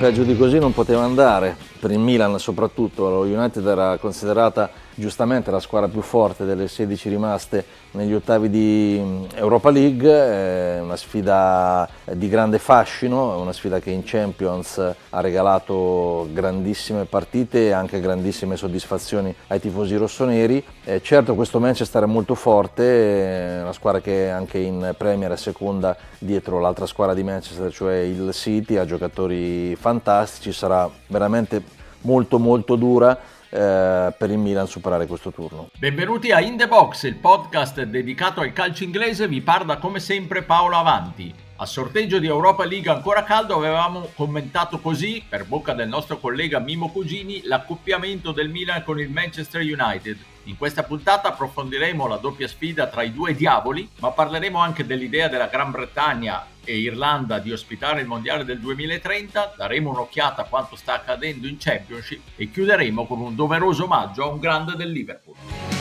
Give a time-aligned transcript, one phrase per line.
[0.00, 4.70] peggio di così non poteva andare, per il Milan soprattutto, lo United era considerata
[5.00, 10.78] giustamente la squadra più forte delle 16 rimaste negli ottavi di mm, Europa League, è
[10.80, 17.70] una sfida di grande fascino, una sfida che in Champions ha regalato grandissime partite e
[17.72, 20.64] anche grandissime soddisfazioni ai tifosi rossoneri.
[20.84, 25.36] Eh, certo questo Manchester è molto forte, è una squadra che anche in Premier è
[25.36, 32.38] seconda dietro l'altra squadra di Manchester, cioè il City, ha giocatori fantastici, sarà veramente molto
[32.38, 33.18] molto dura
[33.50, 35.68] eh, per il Milan superare questo turno.
[35.78, 40.42] Benvenuti a In The Box, il podcast dedicato al calcio inglese, vi parla come sempre
[40.42, 41.48] Paolo Avanti.
[41.60, 46.58] A sorteggio di Europa League ancora caldo avevamo commentato così, per bocca del nostro collega
[46.58, 50.16] Mimo Cugini, l'accoppiamento del Milan con il Manchester United.
[50.44, 55.28] In questa puntata approfondiremo la doppia sfida tra i due diavoli, ma parleremo anche dell'idea
[55.28, 60.76] della Gran Bretagna e Irlanda di ospitare il Mondiale del 2030, daremo un'occhiata a quanto
[60.76, 65.79] sta accadendo in Championship e chiuderemo con un doveroso omaggio a un grande del Liverpool.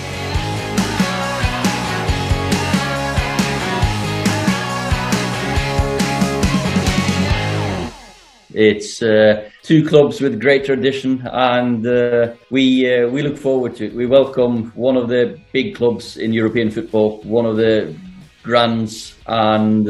[8.53, 13.86] It's uh, two clubs with great tradition, and uh, we uh, we look forward to
[13.86, 13.94] it.
[13.94, 17.95] We welcome one of the big clubs in European football, one of the
[18.42, 19.88] grands, and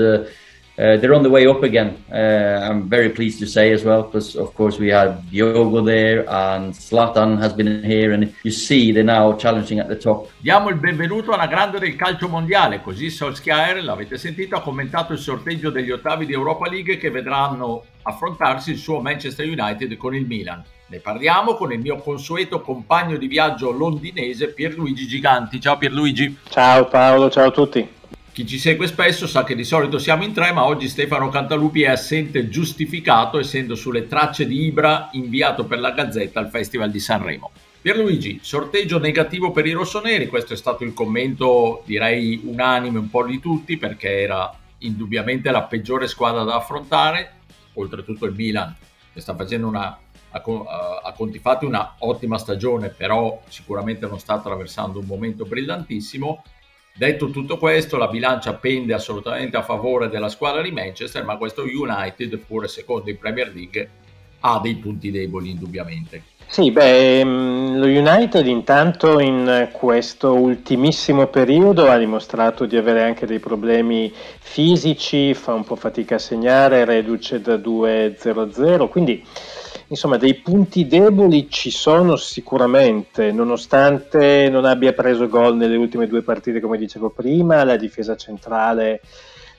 [0.80, 1.98] uh, they're on the way up again.
[2.10, 6.26] Uh, I'm very pleased to say as well, because of course we had Diogo there
[6.30, 10.30] and Slatan has been here, and you see they're now challenging at the top.
[10.38, 15.20] Diamo il benvenuto alla grande del calcio mondiale, così Solskjaer, l'avete sentito, ha commentato il
[15.20, 20.26] sorteggio degli ottavi di Europa League che vedranno affrontarsi il suo Manchester United con il
[20.26, 20.64] Milan.
[20.88, 25.60] Ne parliamo con il mio consueto compagno di viaggio londinese Pierluigi Giganti.
[25.60, 26.38] Ciao Pierluigi.
[26.50, 27.98] Ciao Paolo, ciao a tutti.
[28.32, 31.82] Chi ci segue spesso sa che di solito siamo in tre, ma oggi Stefano Cantalupi
[31.82, 37.00] è assente giustificato, essendo sulle tracce di Ibra inviato per la Gazzetta al Festival di
[37.00, 37.52] Sanremo.
[37.82, 43.26] Pierluigi, sorteggio negativo per i rossoneri, questo è stato il commento direi unanime un po'
[43.26, 47.32] di tutti perché era indubbiamente la peggiore squadra da affrontare,
[47.74, 48.76] oltretutto il Milan
[49.14, 49.98] che sta facendo una,
[50.30, 50.42] a,
[51.04, 56.44] a conti fatti una ottima stagione, però sicuramente non sta attraversando un momento brillantissimo
[57.00, 61.62] Detto tutto questo, la bilancia pende assolutamente a favore della squadra di Manchester, ma questo
[61.62, 63.90] United, pure secondo in Premier League,
[64.42, 66.24] ha dei punti deboli indubbiamente.
[66.46, 73.26] Sì, beh, mm, lo United intanto in questo ultimissimo periodo ha dimostrato di avere anche
[73.26, 79.24] dei problemi fisici, fa un po' fatica a segnare, reduce da 2-0-0, quindi
[79.90, 86.22] insomma dei punti deboli ci sono sicuramente, nonostante non abbia preso gol nelle ultime due
[86.22, 89.02] partite come dicevo prima, la difesa centrale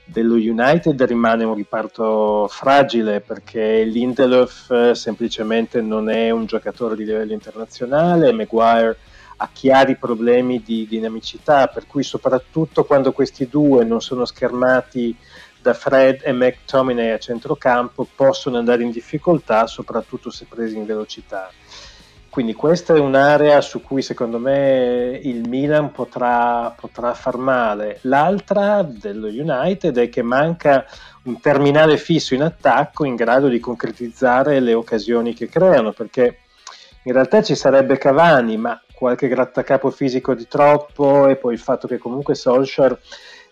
[0.05, 7.05] dello United rimane un riparto fragile perché Lindelof eh, semplicemente non è un giocatore di
[7.05, 8.97] livello internazionale, Maguire
[9.37, 15.15] ha chiari problemi di dinamicità, per cui soprattutto quando questi due non sono schermati
[15.61, 21.51] da Fred e McTominay a centrocampo possono andare in difficoltà, soprattutto se presi in velocità.
[22.31, 27.99] Quindi questa è un'area su cui secondo me il Milan potrà, potrà far male.
[28.03, 30.85] L'altra dello United è che manca
[31.23, 36.37] un terminale fisso in attacco in grado di concretizzare le occasioni che creano, perché
[37.03, 41.85] in realtà ci sarebbe Cavani, ma qualche grattacapo fisico di troppo e poi il fatto
[41.85, 42.97] che comunque Solskjaer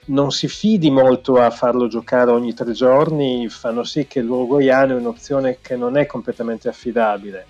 [0.05, 4.99] non si fidi molto a farlo giocare ogni tre giorni fanno sì che l'Uruguayano è
[4.99, 7.45] un'opzione che non è completamente affidabile.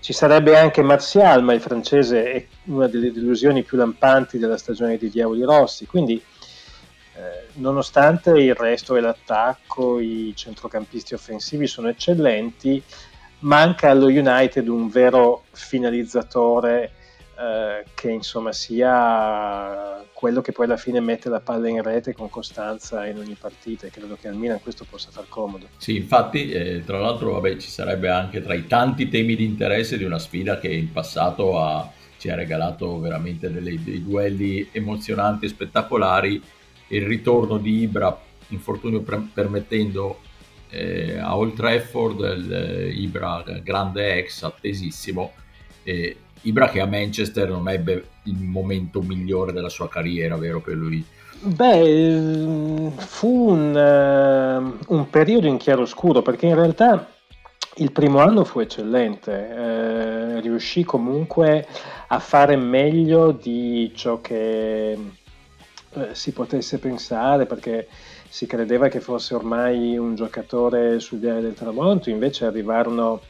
[0.00, 4.96] Ci sarebbe anche Martial, ma il francese è una delle delusioni più lampanti della stagione
[4.96, 12.80] dei Diavoli Rossi, quindi eh, nonostante il resto dell'attacco, i centrocampisti offensivi sono eccellenti,
[13.40, 16.92] manca allo United un vero finalizzatore
[17.38, 22.28] eh, che insomma sia quello che poi alla fine mette la palla in rete con
[22.28, 25.68] costanza in ogni partita e credo che al Milan questo possa far comodo.
[25.76, 29.96] Sì, infatti, eh, tra l'altro vabbè, ci sarebbe anche tra i tanti temi di interesse
[29.96, 35.46] di una sfida che in passato ha, ci ha regalato veramente delle, dei duelli emozionanti
[35.46, 36.42] e spettacolari,
[36.88, 38.18] il ritorno di Ibra,
[38.48, 40.22] infortunio pre- permettendo
[40.70, 45.34] eh, a Old Trafford, il, eh, Ibra grande ex, attesissimo,
[45.84, 50.74] eh, Ibra che a Manchester non ebbe il momento migliore della sua carriera, vero per
[50.74, 51.04] lui?
[51.40, 57.06] Beh, fu un, uh, un periodo in chiaroscuro perché in realtà
[57.76, 61.66] il primo anno fu eccellente, eh, riuscì comunque
[62.08, 67.88] a fare meglio di ciò che eh, si potesse pensare perché
[68.28, 73.20] si credeva che fosse ormai un giocatore sul viale del tramonto, invece arrivarono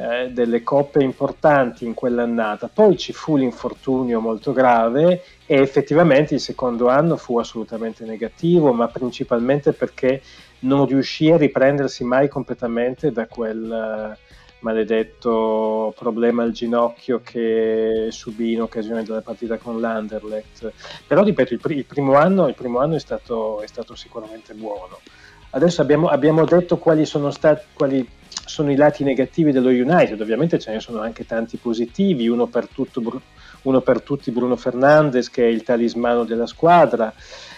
[0.00, 2.70] eh, delle coppe importanti in quell'annata.
[2.72, 8.88] Poi ci fu l'infortunio molto grave e effettivamente il secondo anno fu assolutamente negativo, ma
[8.88, 10.22] principalmente perché
[10.60, 14.18] non riuscì a riprendersi mai completamente da quel uh,
[14.60, 20.72] maledetto problema al ginocchio che subì in occasione della partita con l'Anderlecht.
[21.06, 24.54] Però ripeto, il, pr- il, primo, anno, il primo anno, è stato, è stato sicuramente
[24.54, 24.98] buono.
[25.50, 30.58] Adesso abbiamo, abbiamo detto quali sono, stati, quali sono i lati negativi dello United, ovviamente
[30.58, 33.22] ce ne sono anche tanti positivi, uno per, tutto,
[33.62, 37.12] uno per tutti Bruno Fernandes che è il talismano della squadra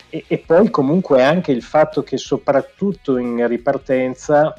[0.09, 4.55] e, e poi comunque anche il fatto che soprattutto in ripartenza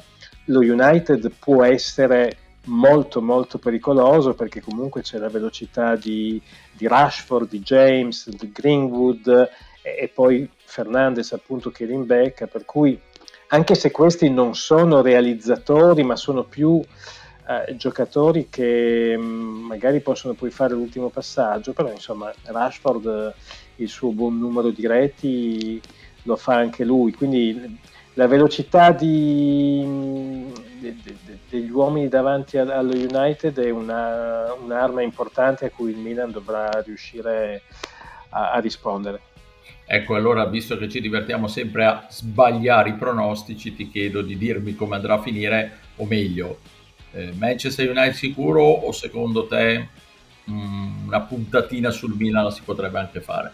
[0.46, 6.40] lo United può essere molto molto pericoloso perché comunque c'è la velocità di,
[6.72, 9.28] di Rashford, di James, di Greenwood
[9.82, 12.98] e, e poi Fernandes appunto che rimbecca per cui
[13.48, 16.82] anche se questi non sono realizzatori, ma sono più
[17.46, 23.88] eh, giocatori che mm, magari possono poi fare l'ultimo passaggio, però insomma Rashford eh, il
[23.88, 25.80] suo buon numero di reti
[26.22, 27.78] lo fa anche lui, quindi
[28.14, 30.50] la velocità di,
[30.80, 35.98] de, de, de, degli uomini davanti allo United è una, un'arma importante a cui il
[35.98, 37.62] Milan dovrà riuscire
[38.30, 39.20] a, a rispondere.
[39.94, 44.74] Ecco, allora, visto che ci divertiamo sempre a sbagliare i pronostici, ti chiedo di dirmi
[44.74, 46.58] come andrà a finire, o meglio,
[47.12, 49.88] eh, Manchester United sicuro o secondo te
[50.46, 53.52] mh, mm, una puntatina sul Milan la si potrebbe anche fare?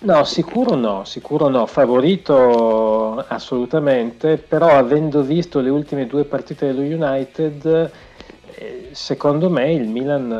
[0.00, 6.82] No, sicuro no, sicuro no, favorito assolutamente, però avendo visto le ultime due partite dello
[6.82, 7.90] United
[8.92, 10.30] secondo me il Milan,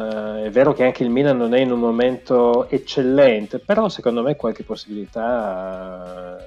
[0.43, 4.23] eh, è vero che anche il Milan non è in un momento eccellente, però secondo
[4.23, 6.45] me qualche possibilità eh,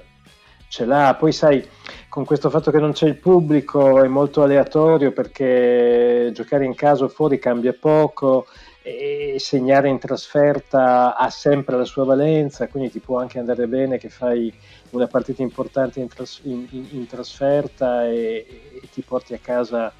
[0.68, 1.16] ce l'ha.
[1.18, 1.66] Poi sai,
[2.08, 7.04] con questo fatto che non c'è il pubblico è molto aleatorio perché giocare in casa
[7.04, 8.46] o fuori cambia poco
[8.82, 13.96] e segnare in trasferta ha sempre la sua valenza, quindi ti può anche andare bene
[13.96, 14.52] che fai
[14.90, 18.44] una partita importante in, tras- in, in, in trasferta e,
[18.82, 19.92] e, ti porti a casa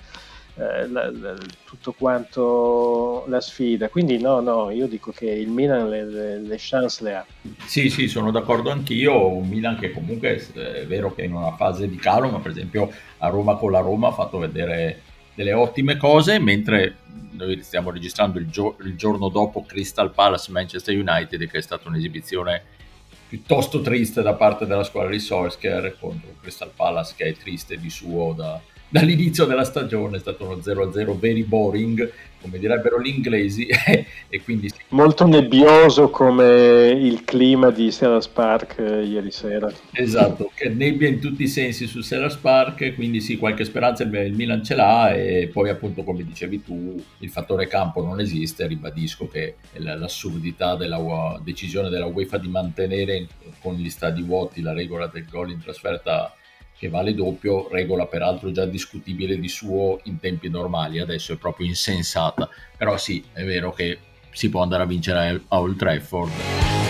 [0.54, 1.34] eh, la, la,
[1.64, 3.88] tutto quanto la sfida.
[3.88, 7.26] Quindi no, no, io dico che il Milan le, le, le chance le ha.
[7.64, 9.28] Sì, sì, sono d'accordo anch'io.
[9.28, 12.90] Un Milan che comunque è vero che in una fase di calo, ma per esempio
[13.19, 15.02] a Roma con la Roma ha fatto vedere
[15.34, 16.96] delle ottime cose, mentre
[17.31, 21.88] noi stiamo registrando il, gio- il giorno dopo Crystal Palace Manchester United, che è stata
[21.88, 22.81] un'esibizione
[23.28, 27.88] piuttosto triste da parte della squadra di Solskjaer contro Crystal Palace che è triste di
[27.88, 28.60] suo da,
[28.93, 32.12] dall'inizio della stagione è stato uno 0-0 very boring,
[32.43, 33.67] come direbbero gli inglesi,
[34.29, 34.71] e quindi...
[34.89, 39.73] Molto nebbioso come il clima di Sellers Park eh, ieri sera.
[39.93, 44.35] Esatto, che nebbia in tutti i sensi su Sellers Park, quindi sì, qualche speranza il
[44.35, 49.27] Milan ce l'ha e poi appunto come dicevi tu, il fattore campo non esiste, ribadisco
[49.27, 53.27] che l'assurdità della decisione della UEFA di mantenere
[53.62, 56.35] con gli stadi vuoti la regola del gol in trasferta
[56.82, 61.69] che vale doppio, regola peraltro già discutibile di suo in tempi normali, adesso è proprio
[61.69, 63.99] insensata, però sì, è vero che
[64.32, 66.81] si può andare a vincere a Old Trafford.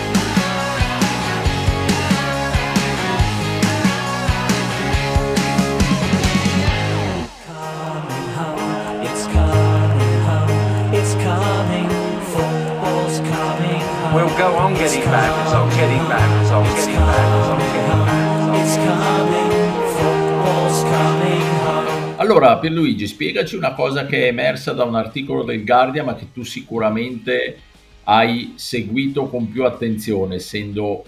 [22.22, 26.30] Allora, Pierluigi, spiegaci una cosa che è emersa da un articolo del Guardian, ma che
[26.32, 27.58] tu sicuramente
[28.04, 31.04] hai seguito con più attenzione, essendo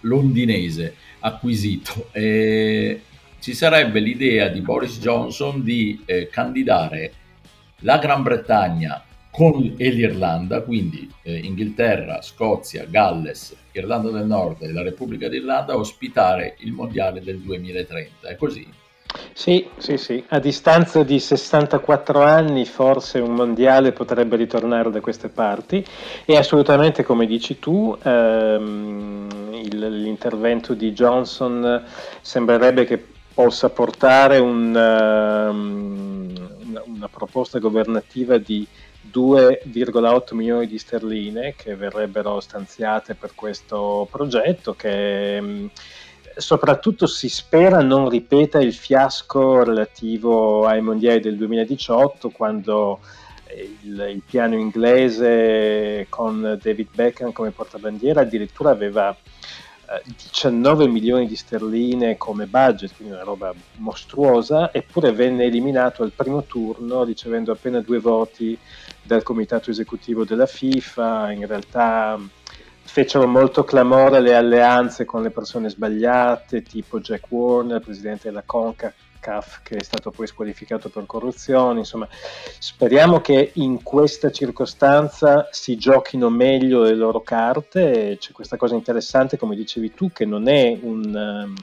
[0.00, 2.08] londinese acquisito.
[2.10, 3.00] E
[3.38, 7.12] ci sarebbe l'idea di Boris Johnson di eh, candidare
[7.82, 14.72] la Gran Bretagna con, e l'Irlanda, quindi eh, Inghilterra, Scozia, Galles, Irlanda del Nord e
[14.72, 18.26] la Repubblica d'Irlanda a ospitare il mondiale del 2030.
[18.26, 18.66] È così?
[19.32, 20.24] Sì, sì, sì.
[20.28, 25.84] A distanza di 64 anni forse un mondiale potrebbe ritornare da queste parti
[26.24, 31.84] e assolutamente come dici tu ehm, il, l'intervento di Johnson
[32.20, 33.04] sembrerebbe che
[33.36, 36.32] possa portare un, um,
[36.86, 38.66] una, proposta governativa di
[39.12, 45.68] 2,8 milioni di sterline che verrebbero stanziate per questo progetto che
[46.36, 53.00] soprattutto si spera non ripeta il fiasco relativo ai mondiali del 2018 quando
[53.82, 59.16] il, il piano inglese con David Beckham come portabandiera addirittura aveva
[60.04, 66.42] 19 milioni di sterline come budget, quindi una roba mostruosa, eppure venne eliminato al primo
[66.42, 68.58] turno ricevendo appena due voti
[69.02, 71.30] dal comitato esecutivo della FIFA.
[71.32, 72.18] In realtà
[72.86, 79.62] fecero molto clamore le alleanze con le persone sbagliate, tipo Jack Warner, presidente della CONCACAF,
[79.62, 81.80] che è stato poi squalificato per corruzione.
[81.80, 82.08] Insomma,
[82.58, 88.16] speriamo che in questa circostanza si giochino meglio le loro carte.
[88.18, 91.54] C'è questa cosa interessante, come dicevi tu, che non è un, um,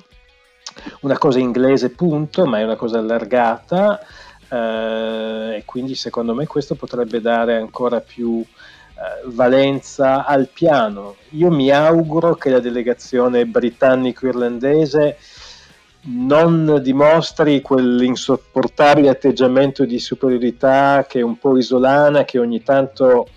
[1.01, 4.00] una cosa inglese, punto, ma è una cosa allargata.
[4.50, 8.73] Uh, e quindi secondo me questo potrebbe dare ancora più eh,
[9.25, 11.15] valenza al piano.
[11.29, 15.17] Io mi auguro che la delegazione britannico-irlandese
[16.05, 23.27] non dimostri quell'insopportabile atteggiamento di superiorità che è un po' isolana, che ogni tanto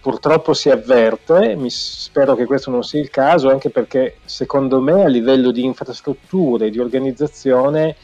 [0.00, 1.56] purtroppo si avverte.
[1.56, 5.64] Mi spero che questo non sia il caso, anche perché secondo me a livello di
[5.64, 7.96] infrastrutture e di organizzazione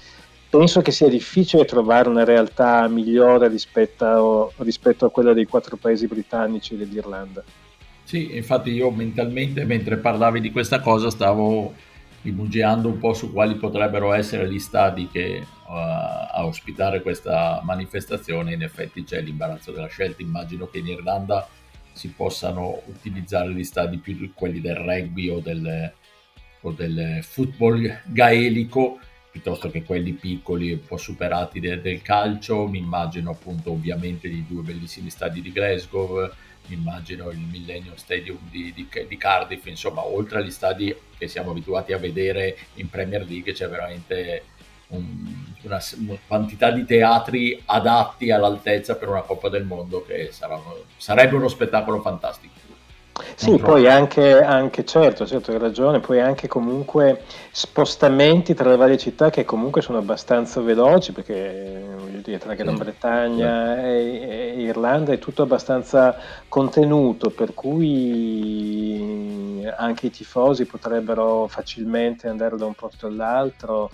[0.50, 6.08] penso che sia difficile trovare una realtà migliore rispetto, rispetto a quella dei quattro paesi
[6.08, 7.42] britannici e dell'Irlanda.
[8.02, 11.72] Sì, infatti io mentalmente mentre parlavi di questa cosa stavo
[12.22, 18.52] rimugiando un po' su quali potrebbero essere gli stadi che uh, a ospitare questa manifestazione.
[18.52, 20.20] In effetti c'è l'imbarazzo della scelta.
[20.20, 21.48] Immagino che in Irlanda
[21.92, 25.92] si possano utilizzare gli stadi più quelli del rugby o del,
[26.62, 28.98] o del football gaelico
[29.30, 32.66] piuttosto che quelli piccoli un po' superati de- del calcio.
[32.66, 36.30] Mi immagino appunto ovviamente i due bellissimi stadi di Glasgow,
[36.66, 41.50] mi immagino il Millennium Stadium di, di, di, Cardiff, insomma oltre agli stadi che siamo
[41.50, 44.44] abituati a vedere in Premier League c'è veramente
[44.88, 50.60] un, una, una, quantità di teatri adatti all'altezza per una Coppa del Mondo che sarà,
[50.96, 52.69] sarebbe uno spettacolo fantastico.
[53.34, 58.98] Sì, poi anche, anche, certo, certo, hai ragione, poi anche comunque spostamenti tra le varie
[58.98, 65.12] città che comunque sono abbastanza veloci perché voglio dire, tra Gran Bretagna e, e, Irlanda
[65.12, 66.16] è tutto abbastanza
[66.48, 73.90] contenuto, per cui anche i tifosi potrebbero facilmente andare da un posto all'altro.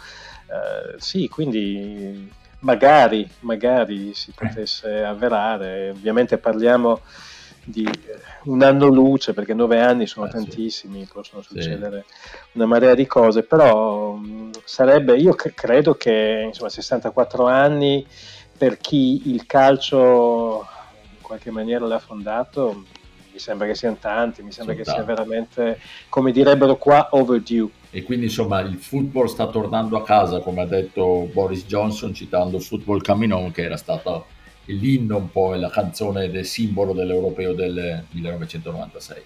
[0.49, 7.01] Eh, sì, quindi magari, magari si potesse avverare, ovviamente parliamo
[7.67, 11.11] di eh, un anno luce, perché nove anni sono ah, tantissimi, sì.
[11.13, 12.37] possono succedere sì.
[12.53, 18.07] una marea di cose, però mh, sarebbe, io c- credo che insomma 64 anni
[18.57, 20.67] per chi il calcio
[21.11, 22.85] in qualche maniera l'ha fondato,
[23.33, 25.05] mi sembra che siano tanti, mi sembra sono che tanti.
[25.05, 27.71] sia veramente, come direbbero qua, overdue.
[27.91, 32.61] E quindi insomma il football sta tornando a casa, come ha detto Boris Johnson citando
[32.61, 34.27] Football Coming On, che era stato
[34.67, 39.23] l'inno un po' la canzone del simbolo dell'europeo del 1996.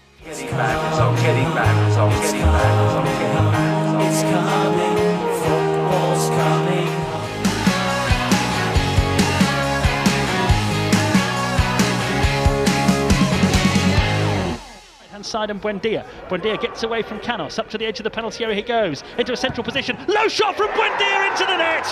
[15.31, 16.05] side and Buendia.
[16.29, 19.05] Buendia gets away from Canos, up to the edge of the penalty area he goes,
[19.17, 21.87] into a central position, low shot from Buendia into the net!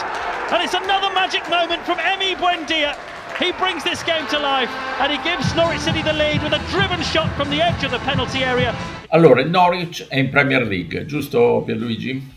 [0.51, 2.97] And it's another magic moment from Emi Buendia
[3.39, 4.69] He brings this game to life
[4.99, 7.93] and he gives Norwich City the lead with a driven shot from the edge of
[7.93, 8.75] the penalty area.
[9.11, 12.35] Allora, il Norwich è in Premier League, giusto Pierluigi?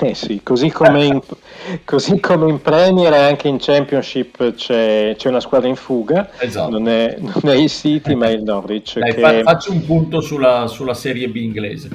[0.00, 1.20] Eh sì, così come, in,
[1.84, 6.70] così come in Premier e anche in Championship c'è, c'è una squadra in fuga, esatto.
[6.70, 8.98] non, è, non, è, il City ma il Norwich.
[8.98, 9.42] Dai, che...
[9.42, 11.90] Faccio un punto sulla, sulla Serie B inglese.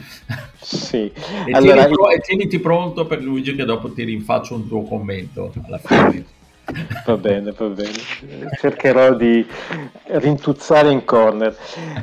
[0.59, 1.09] Sì.
[1.11, 5.51] e, allora, tieniti, e tieniti pronto per Luigi che dopo ti rinfaccio un tuo commento
[5.65, 6.39] alla fine.
[7.05, 7.91] Va bene, va bene.
[8.59, 9.45] Cercherò di
[10.05, 11.55] rintuzzare in corner.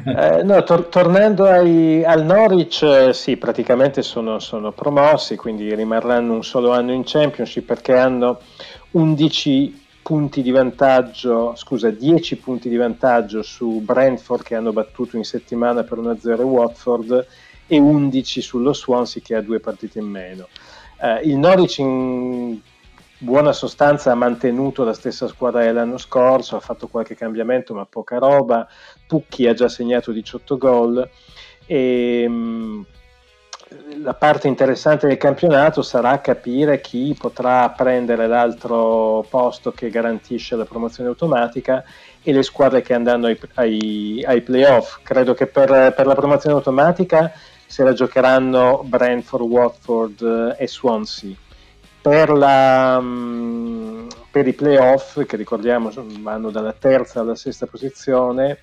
[0.04, 6.34] Eh, no, tor- tornando ai, al Norwich, eh, sì, praticamente sono, sono, promossi, quindi rimarranno
[6.34, 8.40] un solo anno in Championship perché hanno
[8.92, 15.24] 11 punti di vantaggio, scusa, 10 punti di vantaggio su Brentford che hanno battuto in
[15.24, 17.26] settimana per 1-0 Watford
[17.66, 20.48] e 11 sullo Swansea che ha due partite in meno.
[21.00, 22.58] Eh, il Norwich in
[23.18, 28.18] buona sostanza ha mantenuto la stessa squadra dell'anno scorso, ha fatto qualche cambiamento ma poca
[28.18, 28.66] roba,
[29.06, 31.08] Pucchi ha già segnato 18 gol.
[31.66, 32.86] E mh,
[34.02, 40.64] la parte interessante del campionato sarà capire chi potrà prendere l'altro posto che garantisce la
[40.64, 41.84] promozione automatica
[42.22, 45.00] e le squadre che andranno ai, ai, ai playoff.
[45.02, 47.30] Credo che per, per la promozione automatica
[47.66, 51.46] se la giocheranno Brentford, Watford e Swansea
[52.08, 58.60] per, la, mm, per, i playoff, che ricordiamo vanno dalla terza alla sesta posizione,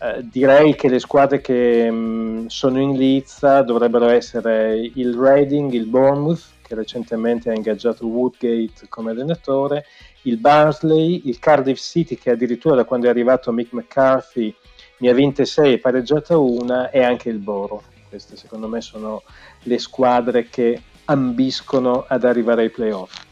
[0.00, 5.72] eh, direi che le squadre che mh, mm, sono in lizza dovrebbero essere il Reading,
[5.72, 9.86] il Bournemouth, che recentemente ha ingaggiato Woodgate come allenatore,
[10.22, 14.54] il Barnsley, il Cardiff City, che addirittura da quando è arrivato Mick McCarthy
[14.98, 17.82] ne ha vinte 6 e pareggiata una, e anche il Boro.
[18.10, 19.22] Queste secondo me sono
[19.62, 23.24] le squadre che ambiscono ad arrivare ai playoff.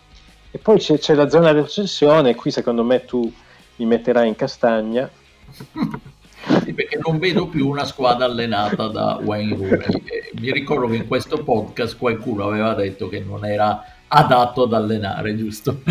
[0.51, 3.31] E poi c'è, c'è la zona di recensione, qui secondo me tu
[3.77, 5.09] mi metterai in castagna.
[6.65, 10.03] Sì, perché non vedo più una squadra allenata da Wayne Rooney.
[10.41, 15.37] Mi ricordo che in questo podcast qualcuno aveva detto che non era adatto ad allenare,
[15.37, 15.83] giusto?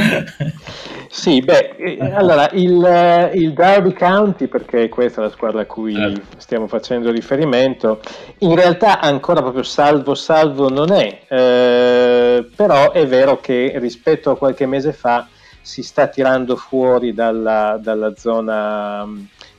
[1.16, 5.66] Sì, beh, eh, allora il, eh, il, Derby County, perché questa è la squadra a
[5.66, 6.22] cui eh.
[6.36, 8.02] stiamo facendo riferimento,
[8.40, 14.36] in realtà ancora proprio salvo salvo non è, eh, però è vero che rispetto a
[14.36, 15.30] qualche mese fa
[15.62, 19.08] si sta tirando fuori dalla, dalla zona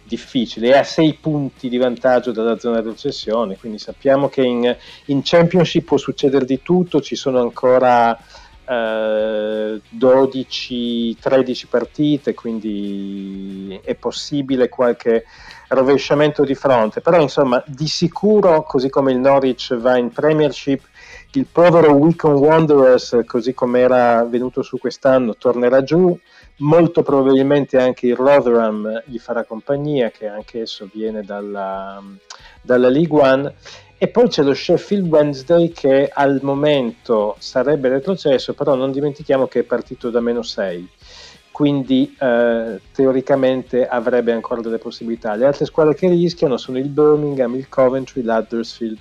[0.03, 4.77] difficile, è a sei punti di vantaggio dalla zona di recessione, quindi sappiamo che in,
[5.07, 8.17] in Championship può succedere di tutto, ci sono ancora
[8.69, 15.25] eh, 12-13 partite, quindi è possibile qualche
[15.69, 20.83] rovesciamento di fronte, però insomma di sicuro, così come il Norwich va in Premiership,
[21.33, 26.19] il povero Wickham Wanderers, così come era venuto su quest'anno, tornerà giù,
[26.59, 32.03] molto probabilmente anche il Rotherham gli farà compagnia, che anche esso viene dalla,
[32.63, 33.55] dalla League One
[33.99, 39.61] e poi c'è lo Sheffield Wednesday che al momento sarebbe retrocesso, però non dimentichiamo che
[39.61, 40.89] è partito da meno 6,
[41.51, 45.35] quindi eh, teoricamente avrebbe ancora delle possibilità.
[45.35, 48.99] Le altre squadre che rischiano sono il Birmingham, il Coventry, l'Huddersfield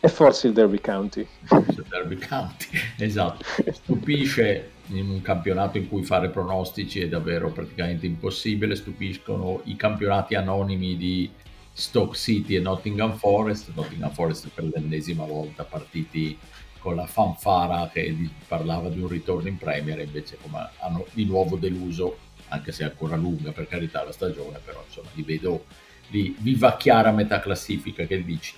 [0.00, 1.26] e forse il Derby County.
[1.50, 2.66] Il Derby County,
[2.98, 3.44] esatto.
[3.70, 10.34] Stupisce in un campionato in cui fare pronostici è davvero praticamente impossibile, stupiscono i campionati
[10.34, 11.30] anonimi di
[11.72, 16.38] Stoke City e Nottingham Forest, Nottingham Forest per l'ennesima volta partiti
[16.78, 18.16] con la fanfara che
[18.48, 22.16] parlava di un ritorno in Premier invece come hanno di nuovo deluso,
[22.48, 25.66] anche se è ancora lunga per carità la stagione, però insomma li vedo
[26.08, 28.54] lì vivacchiare a metà classifica, che dici?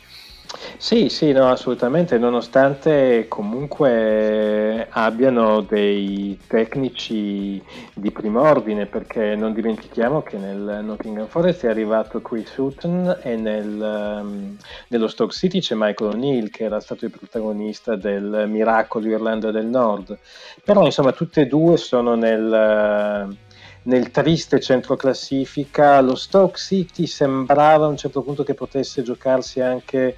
[0.76, 7.62] Sì, sì, no, assolutamente, nonostante comunque abbiano dei tecnici
[7.94, 13.36] di primo ordine, perché non dimentichiamo che nel Nottingham Forest è arrivato Chris Hutton e
[13.36, 14.56] nel, um,
[14.88, 19.66] nello Stoke City c'è Michael O'Neill che era stato il protagonista del miracolo Irlanda del
[19.66, 20.18] Nord.
[20.62, 23.36] Però insomma tutte e due sono nel...
[23.84, 29.60] nel triste centro classifica, lo Stoke City sembrava a un certo punto che potesse giocarsi
[29.60, 30.16] anche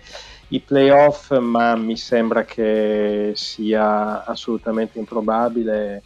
[0.49, 6.03] i playoff, ma mi sembra che sia assolutamente improbabile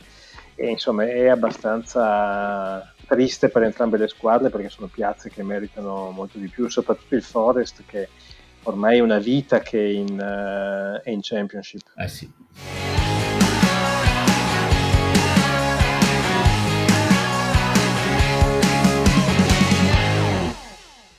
[0.54, 6.38] e insomma è abbastanza triste per entrambe le squadre perché sono piazze che meritano molto
[6.38, 8.08] di più, soprattutto il Forest che
[8.64, 11.82] ormai è una vita che in, uh, è in Championship.
[11.96, 12.30] Eh sì.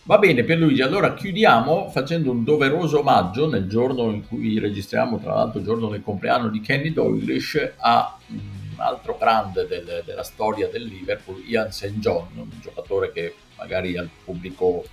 [0.10, 5.36] Va bene Pierluigi, allora chiudiamo facendo un doveroso omaggio nel giorno in cui registriamo, tra
[5.36, 8.40] l'altro il giorno del compleanno di Kenny Doglish, a un
[8.78, 12.00] altro grande del, della storia del Liverpool, Ian St.
[12.00, 14.84] John, un giocatore che magari al pubblico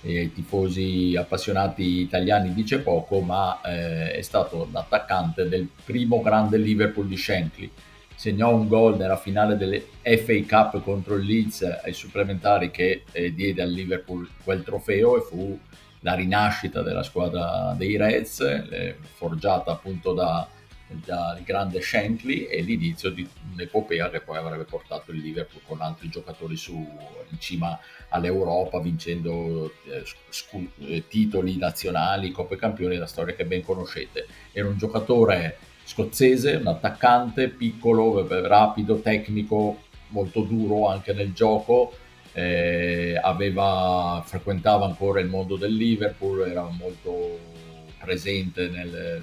[0.00, 6.58] e ai tifosi appassionati italiani dice poco, ma eh, è stato l'attaccante del primo grande
[6.58, 7.70] Liverpool di Shankly
[8.24, 13.34] segnò un gol nella finale delle FA Cup contro il Leeds ai supplementari che eh,
[13.34, 15.58] diede al Liverpool quel trofeo e fu
[16.00, 20.48] la rinascita della squadra dei Reds, eh, forgiata appunto da,
[20.86, 26.08] dal grande Shankly e l'inizio di un'epopea che poi avrebbe portato il Liverpool con altri
[26.08, 33.34] giocatori su, in cima all'Europa vincendo eh, scu- eh, titoli nazionali, Coppe Campioni, la storia
[33.34, 34.26] che ben conoscete.
[34.50, 41.92] Era un giocatore scozzese, un attaccante piccolo, rapido, tecnico, molto duro anche nel gioco.
[42.32, 47.38] Eh, aveva, frequentava ancora il mondo del Liverpool, era molto
[47.98, 49.22] presente nel,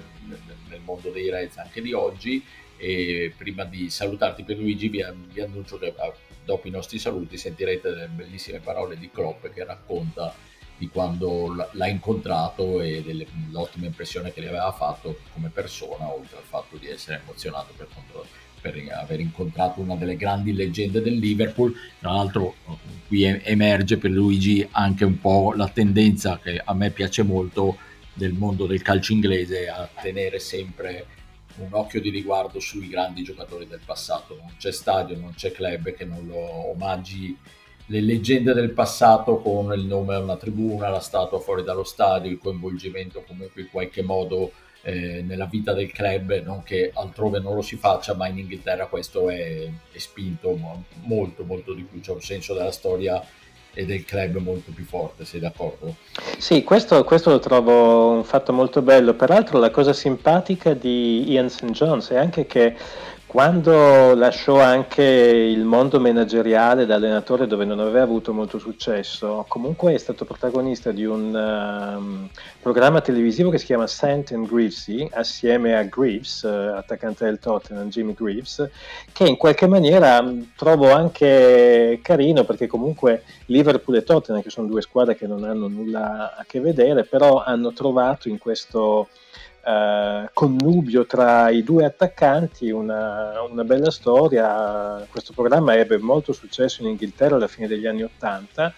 [0.68, 2.42] nel mondo dei Reds anche di oggi.
[2.78, 6.12] E prima di salutarti per Luigi, vi, vi annuncio che ah,
[6.44, 10.34] dopo i nostri saluti sentirete le bellissime parole di Klopp che racconta
[10.82, 16.42] di quando l'ha incontrato e dell'ottima impressione che gli aveva fatto come persona, oltre al
[16.42, 17.86] fatto di essere emozionato per,
[18.60, 21.72] per aver incontrato una delle grandi leggende del Liverpool.
[22.00, 22.56] Tra l'altro
[23.06, 27.76] qui emerge per Luigi anche un po' la tendenza che a me piace molto
[28.12, 31.06] del mondo del calcio inglese a tenere sempre
[31.58, 34.36] un occhio di riguardo sui grandi giocatori del passato.
[34.36, 37.38] Non c'è stadio, non c'è club che non lo omaggi
[37.86, 42.30] le leggende del passato con il nome a una tribuna, la statua fuori dallo stadio,
[42.30, 47.54] il coinvolgimento comunque in qualche modo eh, nella vita del club, non che altrove non
[47.54, 50.58] lo si faccia, ma in Inghilterra questo è, è spinto
[51.04, 53.22] molto molto di più, c'è un senso della storia
[53.74, 55.96] e del club molto più forte, sei d'accordo?
[56.38, 59.14] Sì, questo, questo, lo trovo un fatto molto bello.
[59.14, 61.70] Peraltro la cosa simpatica di Ian St.
[61.70, 62.76] John's è anche che
[63.32, 69.94] quando lasciò anche il mondo manageriale da allenatore dove non aveva avuto molto successo, comunque
[69.94, 72.28] è stato protagonista di un um,
[72.60, 74.32] programma televisivo che si chiama St.
[74.32, 78.68] and Greavesy, assieme a Greaves, uh, attaccante del Tottenham, Jimmy Greaves,
[79.12, 84.66] che in qualche maniera um, trovo anche carino perché comunque Liverpool e Tottenham, che sono
[84.66, 89.08] due squadre che non hanno nulla a che vedere, però hanno trovato in questo
[89.64, 95.06] eh, connubio tra i due attaccanti, una, una, bella storia.
[95.08, 98.72] Questo programma ebbe molto successo in Inghilterra alla fine degli anni Ottanta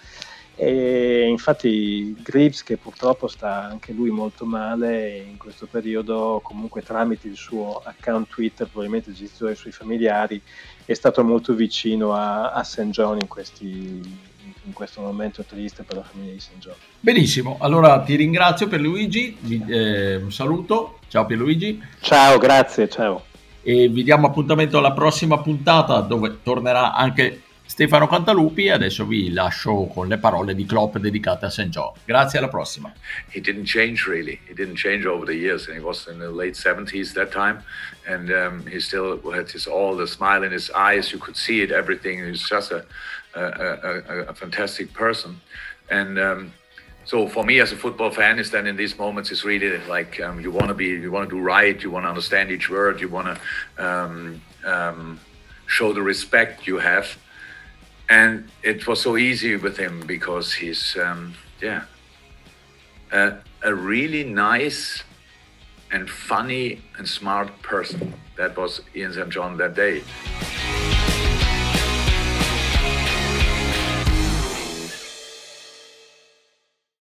[0.56, 7.26] e infatti Greaves che purtroppo sta anche lui molto male in questo periodo comunque tramite
[7.26, 10.40] il suo account Twitter probabilmente gestito dai suoi familiari
[10.84, 12.90] è stato molto vicino a, a St.
[12.90, 14.32] John in questi
[14.64, 16.80] in questo momento triste per la famiglia di San Giorgio.
[17.00, 19.36] Benissimo, allora ti ringrazio per Luigi,
[19.68, 21.82] eh, un saluto, ciao Pierluigi.
[22.00, 23.24] Ciao, grazie, ciao.
[23.62, 27.42] E vi diamo appuntamento alla prossima puntata dove tornerà anche
[27.74, 31.70] Stefano Cantalupi e adesso vi lascio con le parole di Klopp dedicate a St.
[31.70, 31.92] John.
[32.04, 32.92] Grazie, alla prossima.
[33.32, 34.38] He didn't change really.
[34.46, 37.64] He didn't change over the years and he was in the late 70s that time
[38.06, 41.10] and um, he still had his all the smile in his eyes.
[41.10, 42.24] You could see it, everything.
[42.24, 42.84] He's just a
[43.34, 45.40] a, a, a fantastic person.
[45.90, 46.52] And um,
[47.04, 50.20] so for me as a football fan is then in these moments is really like
[50.20, 52.70] um, you want to be you want to do right you want to understand each
[52.70, 55.18] word you want to um, um,
[55.66, 57.18] show the respect you have
[58.08, 61.84] and it was so easy with him because he's um, yeah
[63.12, 65.02] a, a really nice
[65.90, 70.02] and funny and smart person that was ian st john that day